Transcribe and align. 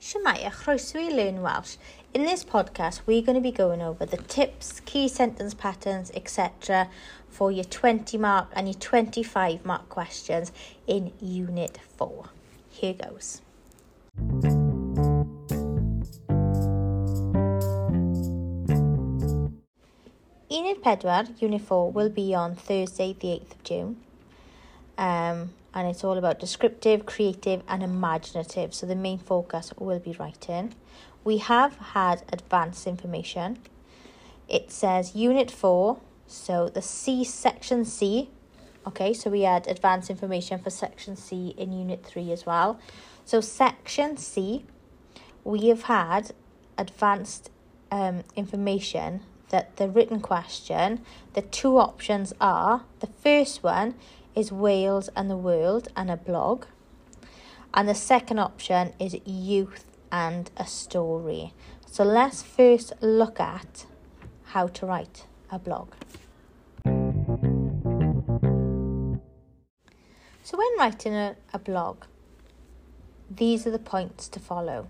Shemaya, 0.00 0.52
chroeso 0.52 0.98
i 0.98 1.08
Learn 1.08 1.40
Welsh. 1.40 1.76
In 2.12 2.24
this 2.24 2.44
podcast, 2.44 3.00
we're 3.06 3.22
going 3.22 3.34
to 3.34 3.40
be 3.40 3.50
going 3.50 3.80
over 3.80 4.04
the 4.04 4.18
tips, 4.18 4.80
key 4.80 5.08
sentence 5.08 5.54
patterns, 5.54 6.10
etc. 6.14 6.88
for 7.28 7.50
your 7.50 7.64
20 7.64 8.18
mark 8.18 8.48
and 8.54 8.68
your 8.68 8.74
25 8.74 9.64
mark 9.64 9.88
questions 9.88 10.52
in 10.86 11.12
Unit 11.20 11.78
4. 11.96 12.26
Here 12.68 12.92
goes. 12.94 13.40
Unit 20.50 20.82
4, 20.82 21.24
Unit 21.38 21.62
4, 21.62 21.90
will 21.90 22.10
be 22.10 22.34
on 22.34 22.54
Thursday, 22.54 23.16
the 23.18 23.28
8th 23.28 23.50
of 23.52 23.64
June. 23.64 23.96
Um, 24.98 25.50
and 25.76 25.86
it's 25.86 26.02
all 26.02 26.16
about 26.16 26.40
descriptive, 26.40 27.04
creative, 27.04 27.62
and 27.68 27.82
imaginative. 27.82 28.72
So 28.72 28.86
the 28.86 28.96
main 28.96 29.18
focus 29.18 29.74
will 29.78 29.98
be 29.98 30.16
writing. 30.18 30.74
We 31.22 31.36
have 31.36 31.76
had 31.76 32.22
advanced 32.32 32.86
information. 32.86 33.58
It 34.48 34.72
says 34.72 35.14
Unit 35.14 35.50
4, 35.50 36.00
so 36.26 36.70
the 36.70 36.80
C 36.80 37.24
section 37.24 37.84
C. 37.84 38.30
Okay, 38.86 39.12
so 39.12 39.28
we 39.28 39.42
had 39.42 39.68
advanced 39.68 40.08
information 40.08 40.58
for 40.58 40.70
section 40.70 41.14
C 41.14 41.54
in 41.58 41.72
Unit 41.72 42.06
3 42.06 42.32
as 42.32 42.46
well. 42.46 42.80
So, 43.26 43.42
section 43.42 44.16
C, 44.16 44.64
we 45.44 45.68
have 45.68 45.82
had 45.82 46.32
advanced 46.78 47.50
um, 47.90 48.22
information 48.34 49.20
that 49.50 49.76
the 49.76 49.88
written 49.88 50.20
question, 50.20 51.04
the 51.34 51.42
two 51.42 51.76
options 51.76 52.32
are 52.40 52.84
the 53.00 53.08
first 53.08 53.62
one 53.62 53.94
is 54.36 54.52
Wales 54.52 55.08
and 55.16 55.28
the 55.30 55.36
World 55.36 55.88
and 55.96 56.10
a 56.10 56.16
blog. 56.16 56.66
And 57.74 57.88
the 57.88 57.94
second 57.94 58.38
option 58.38 58.92
is 59.00 59.16
youth 59.24 59.86
and 60.12 60.50
a 60.56 60.66
story. 60.66 61.52
So 61.86 62.04
let's 62.04 62.42
first 62.42 62.92
look 63.00 63.40
at 63.40 63.86
how 64.44 64.68
to 64.68 64.86
write 64.86 65.26
a 65.50 65.58
blog. 65.58 65.88
So 70.42 70.56
when 70.56 70.68
writing 70.78 71.14
a, 71.14 71.34
a 71.52 71.58
blog, 71.58 72.04
these 73.28 73.66
are 73.66 73.72
the 73.72 73.80
points 73.80 74.28
to 74.28 74.38
follow. 74.38 74.86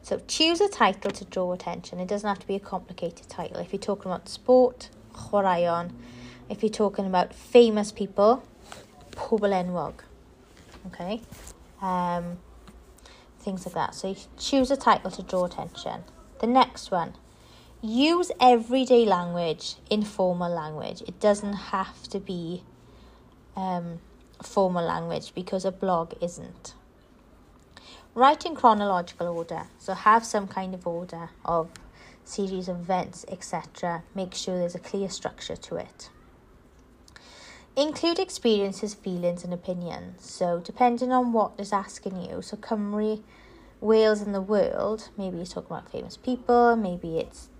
So 0.00 0.22
choose 0.26 0.60
a 0.62 0.68
title 0.68 1.10
to 1.10 1.24
draw 1.26 1.52
attention. 1.52 2.00
It 2.00 2.08
doesn't 2.08 2.26
have 2.26 2.38
to 2.38 2.46
be 2.46 2.54
a 2.54 2.60
complicated 2.60 3.28
title. 3.28 3.58
If 3.58 3.72
you're 3.72 3.80
talking 3.80 4.10
about 4.10 4.28
sport. 4.28 4.88
If 6.48 6.62
you're 6.62 6.70
talking 6.70 7.04
about 7.04 7.34
famous 7.34 7.92
people, 7.92 8.42
pobl 9.18 9.52
enwog. 9.52 9.94
Okay? 10.86 11.20
Um, 11.82 12.38
things 13.40 13.66
like 13.66 13.74
that. 13.74 13.94
So 13.94 14.08
you 14.08 14.16
choose 14.38 14.70
a 14.70 14.76
title 14.76 15.10
to 15.10 15.22
draw 15.22 15.44
attention. 15.44 16.04
The 16.40 16.46
next 16.46 16.90
one. 16.90 17.14
Use 17.80 18.32
everyday 18.40 19.04
language, 19.04 19.76
informal 19.88 20.52
language. 20.52 21.02
It 21.06 21.20
doesn't 21.20 21.52
have 21.52 22.02
to 22.08 22.18
be 22.18 22.64
um, 23.56 24.00
formal 24.42 24.84
language 24.84 25.32
because 25.34 25.64
a 25.64 25.70
blog 25.70 26.14
isn't. 26.20 26.74
Write 28.14 28.44
in 28.44 28.56
chronological 28.56 29.28
order. 29.28 29.66
So 29.78 29.94
have 29.94 30.24
some 30.24 30.48
kind 30.48 30.74
of 30.74 30.86
order 30.86 31.30
of 31.44 31.70
series 32.24 32.68
of 32.68 32.80
events, 32.80 33.24
etc. 33.28 34.02
Make 34.14 34.34
sure 34.34 34.58
there's 34.58 34.74
a 34.74 34.80
clear 34.80 35.08
structure 35.08 35.56
to 35.56 35.76
it. 35.76 36.10
Include 37.78 38.18
experiences, 38.18 38.92
feelings, 38.92 39.44
and 39.44 39.54
opinions. 39.54 40.28
So, 40.28 40.58
depending 40.58 41.12
on 41.12 41.32
what 41.32 41.52
is 41.58 41.72
asking 41.72 42.20
you, 42.20 42.42
so 42.42 42.56
Cymru, 42.56 43.22
Wales, 43.80 44.20
and 44.20 44.34
the 44.34 44.40
world, 44.40 45.10
maybe 45.16 45.36
you're 45.36 45.46
talking 45.46 45.76
about 45.76 45.88
famous 45.88 46.16
people, 46.16 46.74
maybe 46.74 47.18
it's 47.18 47.50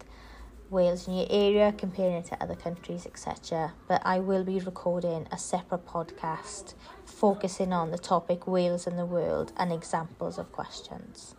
Wales 0.70 1.06
in 1.06 1.14
your 1.14 1.28
area, 1.30 1.72
comparing 1.78 2.14
it 2.14 2.24
to 2.24 2.42
other 2.42 2.56
countries, 2.56 3.06
etc. 3.06 3.74
But 3.86 4.02
I 4.04 4.18
will 4.18 4.42
be 4.42 4.58
recording 4.58 5.28
a 5.30 5.38
separate 5.38 5.86
podcast 5.86 6.74
focusing 7.04 7.72
on 7.72 7.92
the 7.92 7.98
topic 7.98 8.48
Wales 8.48 8.88
and 8.88 8.98
the 8.98 9.06
world 9.06 9.52
and 9.56 9.72
examples 9.72 10.36
of 10.36 10.50
questions. 10.50 11.36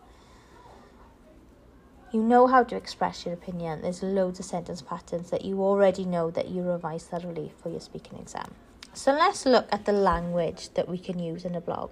You 2.12 2.22
know 2.22 2.46
how 2.46 2.64
to 2.64 2.76
express 2.76 3.26
your 3.26 3.34
opinion. 3.34 3.82
There's 3.82 4.02
loads 4.02 4.38
of 4.38 4.46
sentence 4.46 4.80
patterns 4.80 5.28
that 5.28 5.44
you 5.44 5.62
already 5.62 6.06
know 6.06 6.30
that 6.30 6.48
you 6.48 6.62
revise 6.62 7.04
thoroughly 7.04 7.52
for 7.62 7.68
your 7.68 7.80
speaking 7.80 8.18
exam. 8.18 8.54
So 8.92 9.12
let's 9.12 9.46
look 9.46 9.68
at 9.70 9.84
the 9.84 9.92
language 9.92 10.70
that 10.74 10.88
we 10.88 10.98
can 10.98 11.18
use 11.18 11.44
in 11.44 11.54
a 11.54 11.60
blog. 11.60 11.90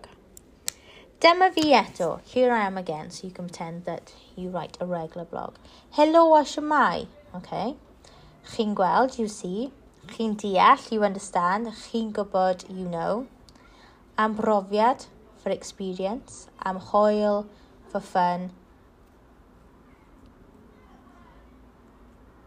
Dyma 1.21 1.53
fi 1.53 1.73
eto. 1.73 2.21
Here 2.25 2.53
I 2.53 2.67
am 2.67 2.77
again, 2.77 3.11
so 3.11 3.27
you 3.27 3.33
can 3.33 3.47
pretend 3.47 3.85
that 3.85 4.13
you 4.37 4.51
write 4.51 4.77
a 4.81 4.87
regular 4.87 5.25
blog. 5.25 5.57
Hello, 5.91 6.35
a 6.35 6.43
siamai. 6.43 7.07
Okay. 7.35 7.77
Chi'n 8.53 8.75
gweld, 8.75 9.19
you 9.19 9.29
see. 9.29 9.73
Chi'n 10.09 10.37
deall, 10.37 10.93
you 10.93 11.03
understand. 11.05 11.67
Chi'n 11.67 12.13
gwybod, 12.13 12.69
you 12.69 12.89
know. 12.89 13.27
Am 14.17 14.37
brofiad, 14.37 15.07
for 15.43 15.51
experience. 15.51 16.49
Am 16.65 16.77
hoel, 16.77 17.47
for 17.89 18.01
fun. 18.01 18.51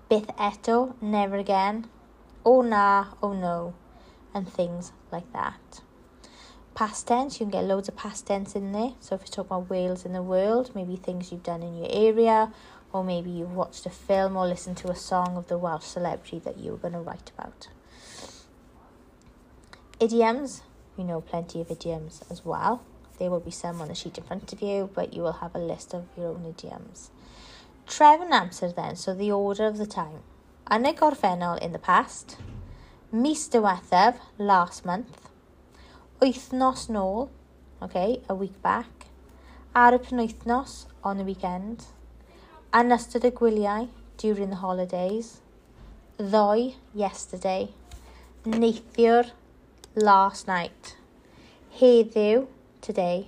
Byth 0.10 0.36
eto, 0.38 0.94
never 1.02 1.38
again. 1.38 1.88
Oh 2.46 2.62
na, 2.62 3.06
oh 3.22 3.34
no. 3.34 3.74
And 4.34 4.47
things 4.47 4.92
like 5.12 5.31
that. 5.34 5.81
Past 6.74 7.08
tense, 7.08 7.40
you 7.40 7.46
can 7.46 7.52
get 7.52 7.66
loads 7.66 7.90
of 7.90 7.97
past 7.97 8.28
tense 8.28 8.56
in 8.56 8.72
there. 8.72 8.94
So 9.02 9.16
if 9.16 9.22
you 9.22 9.28
talk 9.28 9.47
about 9.47 9.69
Wales 9.69 10.06
in 10.06 10.14
the 10.14 10.24
world, 10.24 10.72
maybe 10.74 10.96
things 10.96 11.31
you've 11.31 11.44
done 11.44 11.62
in 11.62 11.75
your 11.75 11.90
area, 11.90 12.53
or 12.94 13.03
maybe 13.03 13.30
you've 13.30 13.53
watched 13.53 13.86
a 13.86 13.90
film 13.90 14.38
or 14.38 14.47
listened 14.47 14.78
to 14.78 14.90
a 14.90 14.96
song 14.96 15.36
of 15.36 15.47
the 15.47 15.58
Welsh 15.58 15.84
celebrity 15.84 16.40
that 16.40 16.58
you 16.58 16.72
were 16.72 16.78
going 16.78 16.94
to 16.94 17.00
write 17.00 17.31
about. 17.38 17.68
Idioms, 20.00 20.64
you 20.97 21.03
know 21.03 21.22
plenty 21.22 21.62
of 21.62 21.70
idioms 21.70 22.22
as 22.30 22.44
well. 22.46 22.84
There 23.20 23.30
will 23.30 23.40
be 23.40 23.52
some 23.52 23.81
on 23.81 23.90
the 23.90 23.96
sheet 23.96 24.18
in 24.18 24.24
front 24.24 24.52
of 24.52 24.62
you, 24.62 24.90
but 24.94 25.14
you 25.14 25.22
will 25.22 25.34
have 25.34 25.53
a 25.53 25.59
list 25.59 25.94
of 25.94 26.06
your 26.18 26.30
own 26.30 26.46
idioms. 26.46 27.12
Trefn 27.88 28.31
amser 28.31 28.74
then, 28.74 28.96
so 28.96 29.14
the 29.14 29.31
order 29.31 29.66
of 29.68 29.78
the 29.78 29.86
time. 29.86 30.24
Yn 30.72 30.84
y 30.84 31.58
in 31.62 31.72
the 31.74 31.80
past, 31.80 32.38
mis 33.12 33.50
diwethaf, 33.52 34.16
last 34.38 34.86
month, 34.86 35.28
wythnos 36.22 36.88
nôl, 36.88 37.28
okay, 37.82 38.22
a 38.30 38.34
week 38.34 38.56
back, 38.62 39.08
ar 39.76 39.92
y 39.92 40.00
penwythnos, 40.00 40.86
on 41.04 41.18
the 41.18 41.26
weekend, 41.28 41.84
yn 42.72 42.96
ystod 42.96 43.28
y 43.28 43.34
gwyliau, 43.36 43.90
during 44.16 44.50
the 44.50 44.62
holidays, 44.64 45.42
ddoe, 46.22 46.72
yesterday, 46.96 47.74
neithiwr, 48.48 49.36
last 49.94 50.48
night, 50.48 50.96
heddiw, 51.82 52.48
today, 52.80 53.28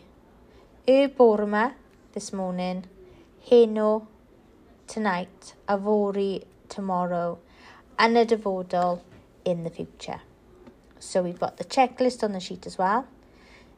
y 0.88 1.08
bore 1.18 1.44
yma, 1.44 1.74
this 2.14 2.32
morning, 2.32 2.86
heno, 3.52 4.08
tonight, 4.88 5.56
a 5.68 5.76
fori, 5.76 6.46
tomorrow, 6.70 7.42
yn 8.00 8.16
y 8.16 8.30
dyfodol, 8.32 9.04
in 9.46 9.64
the 9.64 9.70
future. 9.70 10.22
So 11.00 11.22
we've 11.22 11.40
got 11.40 11.58
the 11.58 11.66
checklist 11.66 12.24
on 12.24 12.32
the 12.32 12.40
sheet 12.40 12.66
as 12.66 12.78
well. 12.78 13.08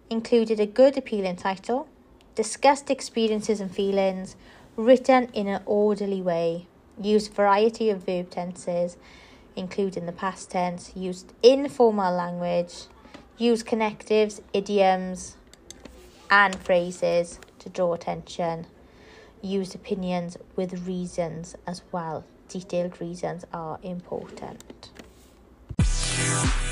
Included 0.09 0.59
a 0.59 0.66
good 0.66 0.98
appealing 0.98 1.38
title, 1.38 1.88
discussed 2.36 2.90
experiences 2.90 3.59
and 3.59 3.74
feelings, 3.74 4.36
written 4.76 5.30
in 5.34 5.48
an 5.48 5.62
orderly 5.66 6.22
way, 6.22 6.68
used 7.02 7.34
variety 7.34 7.90
of 7.90 8.06
verb 8.06 8.30
tenses, 8.30 8.98
including 9.56 10.06
the 10.06 10.12
past 10.12 10.52
tense, 10.52 10.92
used 10.96 11.34
informal 11.41 12.14
language, 12.14 12.85
used 13.38 13.66
connectives, 13.66 14.41
idioms, 14.53 15.38
and 16.29 16.56
phrases 16.56 17.40
to 17.59 17.70
draw 17.70 17.94
attention, 17.94 18.67
used 19.41 19.76
opinions 19.76 20.38
with 20.56 20.88
reasons 20.88 21.56
as 21.66 21.82
well. 21.91 22.23
Detailed 22.47 23.02
reasons 23.02 23.46
are 23.53 23.79
important. 23.82 24.91
Bye. 26.35 26.65